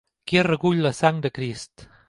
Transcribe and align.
Qui 0.31 0.41
recull 0.47 0.81
la 0.85 0.93
sang 1.01 1.21
de 1.27 1.33
Crist? 1.37 1.89